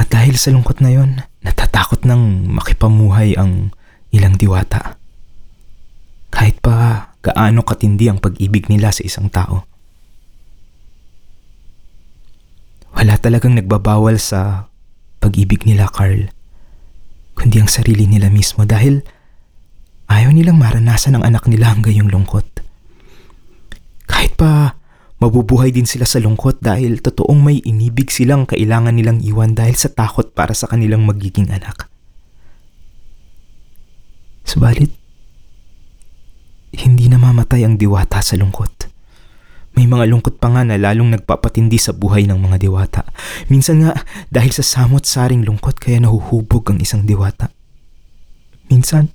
At 0.00 0.08
dahil 0.08 0.40
sa 0.40 0.48
lungkot 0.52 0.80
na 0.80 0.96
yon, 0.96 1.20
natatakot 1.44 2.08
nang 2.08 2.48
makipamuhay 2.48 3.36
ang 3.36 3.76
ilang 4.16 4.40
diwata. 4.40 4.96
Kahit 6.32 6.56
pa 6.64 7.12
gaano 7.20 7.60
katindi 7.60 8.08
ang 8.08 8.16
pag-ibig 8.16 8.72
nila 8.72 8.96
sa 8.96 9.04
isang 9.04 9.28
tao. 9.28 9.68
Wala 12.96 13.16
talagang 13.20 13.56
nagbabawal 13.60 14.16
sa 14.16 14.69
pag-ibig 15.20 15.68
nila, 15.68 15.86
Carl, 15.92 16.32
kundi 17.36 17.60
ang 17.60 17.68
sarili 17.68 18.08
nila 18.08 18.32
mismo 18.32 18.64
dahil 18.64 19.04
ayaw 20.10 20.32
nilang 20.32 20.58
maranasan 20.58 21.20
ng 21.20 21.24
anak 21.24 21.46
nila 21.46 21.70
hanggang 21.70 21.94
yung 21.94 22.10
lungkot. 22.10 22.44
Kahit 24.10 24.34
pa 24.34 24.74
mabubuhay 25.20 25.70
din 25.70 25.86
sila 25.86 26.08
sa 26.08 26.18
lungkot 26.18 26.58
dahil 26.64 26.98
totoong 26.98 27.40
may 27.40 27.60
inibig 27.62 28.10
silang 28.10 28.48
kailangan 28.48 28.96
nilang 28.96 29.20
iwan 29.22 29.54
dahil 29.54 29.76
sa 29.76 29.92
takot 29.92 30.32
para 30.34 30.56
sa 30.56 30.66
kanilang 30.66 31.06
magiging 31.06 31.46
anak. 31.52 31.86
Subalit, 34.42 34.90
hindi 36.74 37.06
namamatay 37.06 37.62
ang 37.62 37.78
diwata 37.78 38.18
sa 38.18 38.34
lungkot. 38.34 38.89
May 39.78 39.86
mga 39.86 40.10
lungkot 40.10 40.42
pa 40.42 40.50
nga 40.50 40.66
na 40.66 40.76
lalong 40.76 41.14
nagpapatindi 41.14 41.78
sa 41.78 41.94
buhay 41.94 42.26
ng 42.26 42.36
mga 42.36 42.56
diwata. 42.58 43.02
Minsan 43.46 43.86
nga, 43.86 43.94
dahil 44.28 44.50
sa 44.50 44.66
samot-saring 44.66 45.46
lungkot 45.46 45.78
kaya 45.78 46.02
nahuhubog 46.02 46.74
ang 46.74 46.78
isang 46.82 47.06
diwata. 47.06 47.54
Minsan, 48.66 49.14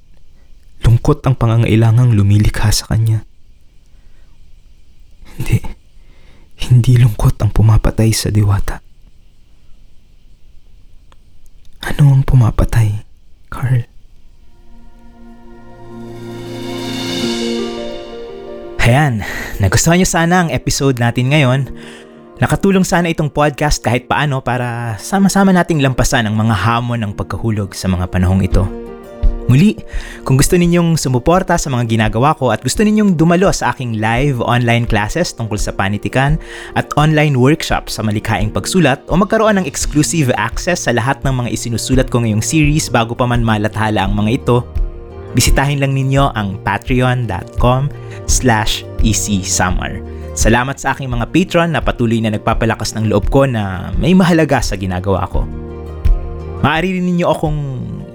lungkot 0.84 1.24
ang 1.28 1.36
pangangailangang 1.36 2.16
lumilikha 2.16 2.72
sa 2.72 2.88
kanya. 2.92 3.28
Hindi. 5.36 5.60
Hindi 6.56 6.94
lungkot 7.04 7.36
ang 7.44 7.52
pumapatay 7.52 8.10
sa 8.16 8.32
diwata. 8.32 8.80
Ano 11.86 12.16
ang 12.16 12.24
pumapatay, 12.24 13.06
Carl? 13.52 13.95
Ayan, 18.86 19.26
nagustuhan 19.58 19.98
nyo 19.98 20.06
sana 20.06 20.46
ang 20.46 20.54
episode 20.54 21.02
natin 21.02 21.34
ngayon. 21.34 21.74
Nakatulong 22.38 22.86
sana 22.86 23.10
itong 23.10 23.34
podcast 23.34 23.82
kahit 23.82 24.06
paano 24.06 24.46
para 24.46 24.94
sama-sama 25.02 25.50
nating 25.50 25.82
lampasan 25.82 26.30
ang 26.30 26.38
mga 26.38 26.54
hamon 26.54 27.02
ng 27.02 27.18
pagkahulog 27.18 27.74
sa 27.74 27.90
mga 27.90 28.06
panahong 28.14 28.46
ito. 28.46 28.62
Muli, 29.50 29.74
kung 30.22 30.38
gusto 30.38 30.54
ninyong 30.54 31.02
sumuporta 31.02 31.58
sa 31.58 31.74
mga 31.74 31.98
ginagawa 31.98 32.38
ko 32.38 32.54
at 32.54 32.62
gusto 32.62 32.86
ninyong 32.86 33.18
dumalo 33.18 33.50
sa 33.50 33.74
aking 33.74 33.98
live 33.98 34.38
online 34.38 34.86
classes 34.86 35.34
tungkol 35.34 35.58
sa 35.58 35.74
panitikan 35.74 36.38
at 36.78 36.86
online 36.94 37.34
workshop 37.34 37.90
sa 37.90 38.06
malikhaing 38.06 38.54
pagsulat 38.54 39.02
o 39.10 39.18
magkaroon 39.18 39.58
ng 39.58 39.66
exclusive 39.66 40.30
access 40.38 40.86
sa 40.86 40.94
lahat 40.94 41.18
ng 41.26 41.34
mga 41.34 41.50
isinusulat 41.58 42.06
ko 42.14 42.22
ngayong 42.22 42.46
series 42.46 42.86
bago 42.94 43.18
pa 43.18 43.26
man 43.26 43.42
malathala 43.42 44.06
ang 44.06 44.14
mga 44.14 44.46
ito, 44.46 44.62
bisitahin 45.36 45.84
lang 45.84 45.92
ninyo 45.92 46.32
ang 46.34 46.58
patreon.com 46.64 47.92
slash 48.26 48.88
easysummer. 49.04 50.02
Salamat 50.36 50.80
sa 50.80 50.92
aking 50.92 51.12
mga 51.12 51.32
patron 51.32 51.70
na 51.72 51.80
patuloy 51.80 52.20
na 52.20 52.34
nagpapalakas 52.34 52.96
ng 52.96 53.08
loob 53.08 53.28
ko 53.32 53.48
na 53.48 53.92
may 53.96 54.12
mahalaga 54.12 54.60
sa 54.60 54.76
ginagawa 54.76 55.28
ko. 55.32 55.48
Maaari 56.60 56.98
rin 56.98 57.08
ninyo 57.08 57.28
akong 57.30 57.60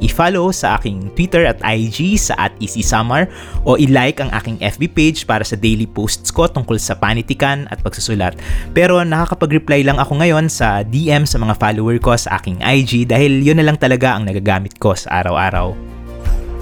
i-follow 0.00 0.48
sa 0.50 0.80
aking 0.80 1.12
Twitter 1.14 1.44
at 1.44 1.60
IG 1.60 2.16
sa 2.16 2.34
at 2.48 2.52
easysummer 2.58 3.28
o 3.68 3.76
i-like 3.76 4.18
ang 4.18 4.32
aking 4.32 4.56
FB 4.58 4.82
page 4.96 5.18
para 5.28 5.44
sa 5.44 5.54
daily 5.54 5.84
posts 5.84 6.32
ko 6.32 6.48
tungkol 6.48 6.80
sa 6.80 6.96
panitikan 6.96 7.68
at 7.68 7.78
pagsusulat. 7.84 8.34
Pero 8.72 9.04
nakakapag-reply 9.04 9.84
lang 9.84 10.00
ako 10.00 10.24
ngayon 10.24 10.48
sa 10.48 10.80
DM 10.82 11.28
sa 11.28 11.36
mga 11.36 11.56
follower 11.60 12.00
ko 12.00 12.16
sa 12.16 12.40
aking 12.40 12.58
IG 12.64 13.06
dahil 13.06 13.44
yun 13.44 13.60
na 13.60 13.64
lang 13.68 13.76
talaga 13.76 14.16
ang 14.16 14.24
nagagamit 14.26 14.76
ko 14.80 14.96
sa 14.96 15.20
araw-araw. 15.20 15.99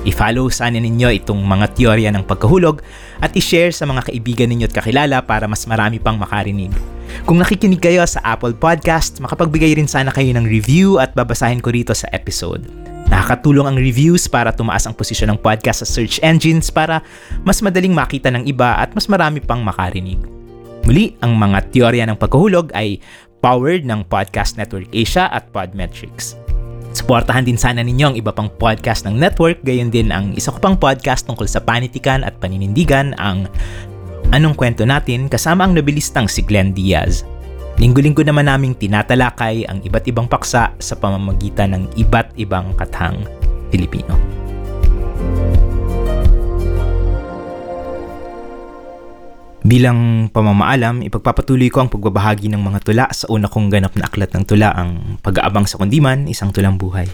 I-follow 0.06 0.46
sana 0.52 0.78
ninyo 0.78 1.10
itong 1.22 1.42
mga 1.42 1.74
teorya 1.74 2.10
ng 2.14 2.22
pagkahulog 2.22 2.78
at 3.18 3.34
i-share 3.34 3.74
sa 3.74 3.82
mga 3.82 4.06
kaibigan 4.06 4.46
ninyo 4.46 4.70
at 4.70 4.74
kakilala 4.76 5.18
para 5.26 5.50
mas 5.50 5.66
marami 5.66 5.98
pang 5.98 6.14
makarinig. 6.14 6.70
Kung 7.26 7.40
nakikinig 7.42 7.82
kayo 7.82 8.04
sa 8.06 8.22
Apple 8.22 8.54
Podcast, 8.54 9.18
makapagbigay 9.18 9.74
rin 9.74 9.90
sana 9.90 10.14
kayo 10.14 10.30
ng 10.36 10.46
review 10.46 11.02
at 11.02 11.16
babasahin 11.18 11.58
ko 11.58 11.74
rito 11.74 11.90
sa 11.96 12.06
episode. 12.14 12.62
Nakakatulong 13.08 13.64
ang 13.64 13.78
reviews 13.80 14.28
para 14.28 14.52
tumaas 14.52 14.84
ang 14.84 14.92
posisyon 14.92 15.34
ng 15.34 15.40
podcast 15.40 15.82
sa 15.82 15.88
search 15.88 16.20
engines 16.20 16.68
para 16.68 17.00
mas 17.40 17.64
madaling 17.64 17.96
makita 17.96 18.28
ng 18.28 18.44
iba 18.44 18.76
at 18.76 18.92
mas 18.92 19.08
marami 19.08 19.40
pang 19.40 19.64
makarinig. 19.64 20.20
Muli, 20.84 21.16
ang 21.24 21.36
mga 21.36 21.72
teorya 21.72 22.04
ng 22.08 22.16
pagkahulog 22.16 22.72
ay 22.76 23.00
powered 23.44 23.84
ng 23.84 24.04
Podcast 24.08 24.56
Network 24.56 24.88
Asia 24.92 25.28
at 25.32 25.48
Podmetrics. 25.52 26.47
Suportahan 26.98 27.46
din 27.46 27.54
sana 27.54 27.86
ninyo 27.86 28.10
ang 28.10 28.16
iba 28.18 28.34
pang 28.34 28.50
podcast 28.50 29.06
ng 29.06 29.14
network, 29.14 29.62
gayon 29.62 29.86
din 29.86 30.10
ang 30.10 30.34
isa 30.34 30.50
ko 30.50 30.58
pang 30.58 30.74
podcast 30.74 31.30
tungkol 31.30 31.46
sa 31.46 31.62
panitikan 31.62 32.26
at 32.26 32.34
paninindigan, 32.42 33.14
ang 33.22 33.46
Anong 34.34 34.58
Kwento 34.58 34.82
Natin 34.82 35.30
kasama 35.30 35.62
ang 35.62 35.78
nabilistang 35.78 36.26
si 36.26 36.42
Glenn 36.42 36.74
Diaz. 36.74 37.22
Linggo-linggo 37.78 38.26
naman 38.26 38.50
naming 38.50 38.74
tinatalakay 38.74 39.62
ang 39.70 39.78
iba't 39.86 40.10
ibang 40.10 40.26
paksa 40.26 40.74
sa 40.82 40.94
pamamagitan 40.98 41.78
ng 41.78 41.84
iba't 41.94 42.34
ibang 42.34 42.74
kathang 42.74 43.22
Pilipino. 43.70 44.37
Bilang 49.68 50.32
pamamaalam, 50.32 51.04
ipagpapatuloy 51.04 51.68
ko 51.68 51.84
ang 51.84 51.92
pagbabahagi 51.92 52.48
ng 52.48 52.62
mga 52.64 52.80
tula 52.80 53.04
sa 53.12 53.28
una 53.28 53.52
kong 53.52 53.68
ganap 53.68 53.92
na 54.00 54.08
aklat 54.08 54.32
ng 54.32 54.48
tula 54.48 54.72
ang 54.72 55.20
Pag-aabang 55.20 55.68
sa 55.68 55.76
Kundiman, 55.76 56.24
Isang 56.24 56.56
Tulang 56.56 56.80
Buhay. 56.80 57.04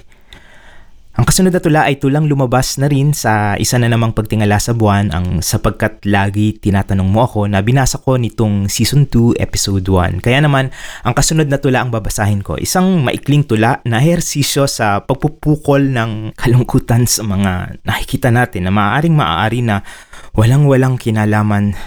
Ang 1.19 1.27
kasunod 1.27 1.51
na 1.51 1.59
tula 1.59 1.87
ay 1.87 1.99
tulang 1.99 2.31
lumabas 2.31 2.79
na 2.79 2.87
rin 2.87 3.11
sa 3.11 3.59
isa 3.59 3.75
na 3.79 3.91
namang 3.91 4.15
pagtingala 4.15 4.59
sa 4.63 4.71
buwan 4.71 5.11
ang 5.11 5.43
sapagkat 5.43 6.03
lagi 6.07 6.59
tinatanong 6.59 7.07
mo 7.07 7.27
ako 7.27 7.51
na 7.51 7.59
binasa 7.59 7.99
ko 7.99 8.19
nitong 8.19 8.71
Season 8.71 9.07
2, 9.07 9.39
Episode 9.39 9.87
1. 9.87 10.23
Kaya 10.23 10.39
naman, 10.39 10.71
ang 11.03 11.15
kasunod 11.15 11.51
na 11.51 11.59
tula 11.59 11.83
ang 11.83 11.91
babasahin 11.91 12.43
ko. 12.43 12.55
Isang 12.59 13.03
maikling 13.03 13.51
tula 13.51 13.83
na 13.83 13.99
ehersisyo 13.99 14.71
sa 14.71 15.03
pagpupukol 15.03 15.91
ng 15.91 16.39
kalungkutan 16.39 17.07
sa 17.11 17.27
mga 17.27 17.83
nakikita 17.83 18.31
natin 18.31 18.67
na 18.67 18.75
maaaring 18.75 19.15
maaari 19.15 19.63
na 19.63 19.87
walang-walang 20.35 20.99
kinalaman 20.99 21.79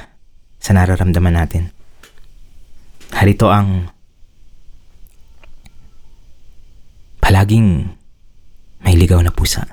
sa 0.67 0.75
nararamdaman 0.75 1.31
natin. 1.31 1.71
Harito 3.15 3.47
ang 3.47 3.87
palaging 7.23 7.87
may 8.83 8.99
ligaw 8.99 9.23
na 9.23 9.31
pusa. 9.31 9.63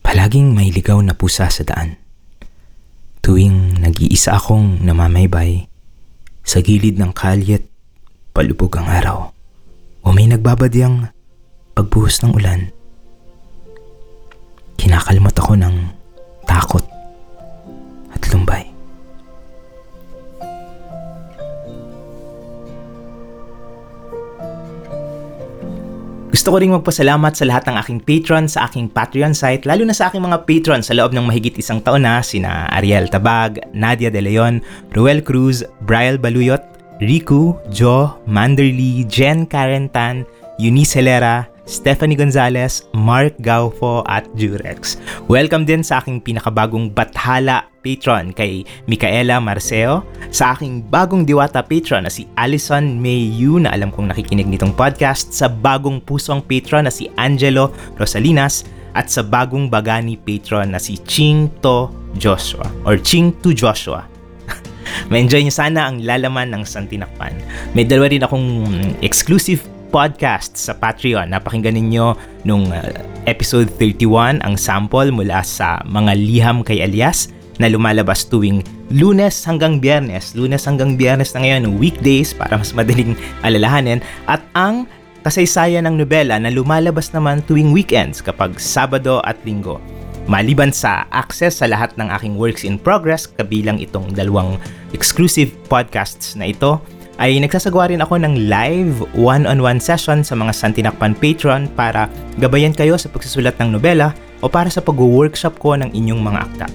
Palaging 0.00 0.56
may 0.56 0.72
ligaw 0.72 0.96
na 1.04 1.12
pusa 1.12 1.52
sa 1.52 1.68
daan. 1.68 2.00
Tuwing 3.20 3.76
nag-iisa 3.84 4.40
akong 4.40 4.80
namamaybay 4.80 5.68
sa 6.48 6.64
gilid 6.64 6.96
ng 6.96 7.12
kalyet 7.12 7.68
palubog 8.32 8.72
ang 8.80 8.88
araw 8.88 9.18
o 10.00 10.06
may 10.16 10.24
nagbabadyang 10.24 11.12
pagbuhos 11.76 12.24
ng 12.24 12.32
ulan. 12.32 12.72
Kinakalmot 14.80 15.36
ako 15.36 15.60
ng 15.60 15.95
takot 16.56 16.84
at 18.16 18.22
lumbay. 18.32 18.64
Gusto 26.32 26.52
ko 26.52 26.56
ring 26.60 26.72
magpasalamat 26.72 27.32
sa 27.32 27.44
lahat 27.48 27.64
ng 27.68 27.76
aking 27.80 28.00
patron 28.04 28.44
sa 28.44 28.68
aking 28.68 28.92
Patreon 28.92 29.32
site, 29.32 29.64
lalo 29.64 29.88
na 29.88 29.96
sa 29.96 30.08
aking 30.08 30.20
mga 30.20 30.44
patron 30.44 30.80
sa 30.84 30.92
loob 30.92 31.12
ng 31.16 31.24
mahigit 31.24 31.56
isang 31.60 31.80
taon 31.80 32.04
na 32.04 32.20
sina 32.20 32.68
Ariel 32.76 33.08
Tabag, 33.08 33.60
Nadia 33.72 34.12
De 34.12 34.20
Leon, 34.20 34.60
Ruel 34.92 35.24
Cruz, 35.24 35.64
Brian 35.88 36.20
Baluyot, 36.20 36.60
Riku, 37.00 37.56
Jo, 37.72 38.20
Manderly, 38.28 39.04
Jen 39.08 39.48
Carentan, 39.48 40.28
Eunice 40.60 41.00
Helera, 41.00 41.48
Stephanie 41.66 42.14
Gonzalez, 42.14 42.86
Mark 42.94 43.34
Gaufo 43.42 44.06
at 44.06 44.22
Jurex. 44.38 45.02
Welcome 45.26 45.66
din 45.66 45.82
sa 45.82 45.98
aking 45.98 46.22
pinakabagong 46.22 46.94
Bathala 46.94 47.66
patron 47.82 48.30
kay 48.30 48.62
Micaela 48.86 49.42
Marceo, 49.42 50.06
sa 50.30 50.54
aking 50.54 50.86
bagong 50.86 51.26
diwata 51.26 51.66
patron 51.66 52.06
na 52.06 52.10
si 52.10 52.30
Allison 52.38 53.02
May 53.02 53.18
Yu 53.34 53.58
na 53.58 53.74
alam 53.74 53.90
kong 53.90 54.14
nakikinig 54.14 54.46
nitong 54.46 54.78
podcast, 54.78 55.34
sa 55.34 55.50
bagong 55.50 55.98
pusong 55.98 56.38
patron 56.38 56.86
na 56.86 56.92
si 56.94 57.10
Angelo 57.18 57.74
Rosalinas, 57.98 58.62
at 58.96 59.12
sa 59.12 59.20
bagong 59.20 59.68
bagani 59.68 60.16
patron 60.16 60.72
na 60.72 60.80
si 60.80 60.96
Ching 61.04 61.52
To 61.60 61.92
Joshua 62.16 62.64
or 62.88 62.96
Ching 62.96 63.34
To 63.44 63.52
Joshua. 63.52 64.08
Ma-enjoy 65.12 65.44
niyo 65.44 65.52
sana 65.52 65.90
ang 65.90 66.00
lalaman 66.00 66.48
ng 66.56 66.62
Santinakpan. 66.64 67.36
May 67.76 67.84
dalawa 67.84 68.08
rin 68.08 68.24
akong 68.24 68.48
exclusive 69.04 69.75
podcast 69.96 70.60
sa 70.60 70.76
Patreon. 70.76 71.32
Napakinggan 71.32 71.72
ninyo 71.72 72.12
nung 72.44 72.68
uh, 72.68 72.92
episode 73.24 73.72
31 73.80 74.44
ang 74.44 74.60
sample 74.60 75.08
mula 75.08 75.40
sa 75.40 75.80
mga 75.88 76.12
liham 76.20 76.60
kay 76.60 76.84
Elias 76.84 77.32
na 77.56 77.72
lumalabas 77.72 78.28
tuwing 78.28 78.60
lunes 78.92 79.40
hanggang 79.48 79.80
biyernes. 79.80 80.36
Lunes 80.36 80.68
hanggang 80.68 81.00
biyernes 81.00 81.32
na 81.32 81.48
ngayon, 81.48 81.80
weekdays 81.80 82.36
para 82.36 82.60
mas 82.60 82.76
madaling 82.76 83.16
alalahanin. 83.40 84.04
At 84.28 84.44
ang 84.52 84.84
kasaysayan 85.24 85.88
ng 85.88 86.04
nobela 86.04 86.36
na 86.36 86.52
lumalabas 86.52 87.08
naman 87.16 87.40
tuwing 87.48 87.72
weekends 87.72 88.20
kapag 88.20 88.60
Sabado 88.60 89.24
at 89.24 89.40
Linggo. 89.48 89.80
Maliban 90.28 90.76
sa 90.76 91.08
access 91.08 91.64
sa 91.64 91.70
lahat 91.72 91.96
ng 91.96 92.12
aking 92.12 92.36
works 92.36 92.68
in 92.68 92.76
progress, 92.76 93.24
kabilang 93.24 93.80
itong 93.80 94.12
dalawang 94.12 94.60
exclusive 94.92 95.56
podcasts 95.72 96.36
na 96.36 96.52
ito, 96.52 96.82
ay 97.16 97.40
nagsasagawa 97.40 97.88
rin 97.92 98.04
ako 98.04 98.20
ng 98.20 98.48
live 98.52 99.00
one-on-one 99.16 99.80
session 99.80 100.20
sa 100.20 100.36
mga 100.36 100.52
Santinakpan 100.52 101.16
patron 101.16 101.64
para 101.72 102.12
gabayan 102.36 102.76
kayo 102.76 103.00
sa 103.00 103.08
pagsusulat 103.08 103.56
ng 103.56 103.72
nobela 103.72 104.12
o 104.44 104.52
para 104.52 104.68
sa 104.68 104.84
pag-workshop 104.84 105.56
ko 105.56 105.80
ng 105.80 105.96
inyong 105.96 106.20
mga 106.20 106.40
akta. 106.44 106.66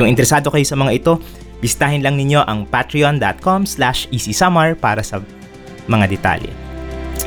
Kung 0.00 0.08
interesado 0.08 0.48
kayo 0.48 0.64
sa 0.64 0.80
mga 0.80 0.96
ito, 0.96 1.20
bisitahin 1.60 2.00
lang 2.00 2.16
ninyo 2.16 2.40
ang 2.48 2.64
patreon.com 2.64 3.68
slash 3.68 4.08
easysamar 4.08 4.72
para 4.80 5.04
sa 5.04 5.20
mga 5.84 6.08
detalye. 6.08 6.52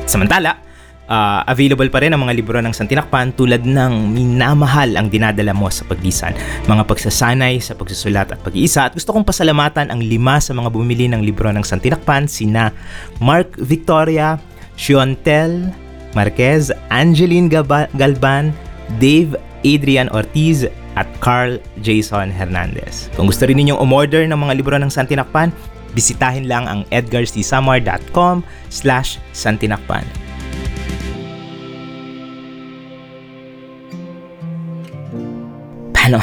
Samantala, 0.09 0.64
uh, 1.09 1.41
available 1.49 1.87
pa 1.89 2.01
rin 2.01 2.13
ang 2.13 2.21
mga 2.21 2.33
libro 2.37 2.57
ng 2.61 2.73
Santinakpan 2.73 3.33
tulad 3.33 3.65
ng 3.65 4.11
Minamahal 4.13 4.97
ang 4.97 5.09
dinadala 5.09 5.53
mo 5.53 5.69
sa 5.69 5.85
paglisan, 5.85 6.33
mga 6.69 6.83
pagsasanay 6.85 7.61
sa 7.61 7.73
pagsusulat 7.77 8.33
at 8.33 8.39
pag-iisa 8.41 8.89
at 8.89 8.93
gusto 8.93 9.13
kong 9.13 9.25
pasalamatan 9.25 9.89
ang 9.89 10.01
lima 10.01 10.37
sa 10.41 10.53
mga 10.53 10.69
bumili 10.69 11.09
ng 11.09 11.21
libro 11.21 11.49
ng 11.49 11.63
Santinakpan 11.63 12.29
sina 12.29 12.73
Mark 13.21 13.53
Victoria, 13.57 14.37
Shiontel 14.75 15.71
Marquez, 16.15 16.71
Angeline 16.89 17.51
Galban, 17.51 18.55
Dave 19.03 19.35
Adrian 19.67 20.07
Ortiz 20.15 20.63
at 20.95 21.07
Carl 21.19 21.59
Jason 21.83 22.31
Hernandez. 22.31 23.11
Kung 23.19 23.27
gusto 23.27 23.43
rin 23.43 23.59
ninyong 23.59 23.83
umorder 23.83 24.23
ng 24.23 24.39
mga 24.39 24.53
libro 24.55 24.79
ng 24.79 24.87
Santinakpan, 24.87 25.51
bisitahin 25.91 26.47
lang 26.47 26.63
ang 26.71 26.81
edgarcsamar.com 26.91 28.43
slash 28.71 29.19
santinakpan. 29.35 30.03
Paano? 36.05 36.21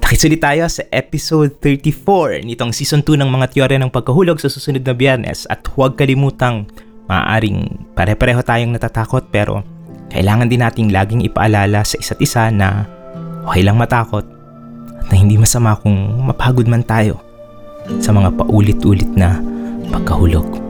Nakisulit 0.00 0.40
tayo 0.40 0.64
sa 0.64 0.80
episode 0.88 1.52
34 1.60 2.48
nitong 2.48 2.72
season 2.72 3.04
2 3.04 3.20
ng 3.20 3.28
mga 3.28 3.52
teorya 3.52 3.76
ng 3.76 3.92
pagkahulog 3.92 4.40
sa 4.40 4.48
susunod 4.48 4.80
na 4.80 4.96
biyernes 4.96 5.44
at 5.52 5.60
huwag 5.76 6.00
kalimutang 6.00 6.64
maaaring 7.04 7.68
pare-pareho 7.92 8.40
tayong 8.40 8.72
natatakot 8.72 9.28
pero 9.28 9.60
kailangan 10.08 10.48
din 10.48 10.64
nating 10.64 10.88
laging 10.96 11.20
ipaalala 11.28 11.84
sa 11.84 12.00
isa't 12.00 12.24
isa 12.24 12.48
na 12.48 12.88
okay 13.44 13.60
lang 13.60 13.76
matakot 13.76 14.24
at 14.96 15.12
na 15.12 15.16
hindi 15.20 15.36
masama 15.36 15.76
kung 15.76 16.16
mapagod 16.24 16.64
man 16.64 16.80
tayo 16.80 17.20
sa 18.00 18.16
mga 18.16 18.32
paulit-ulit 18.32 19.12
na 19.12 19.44
pagkahulog. 19.92 20.69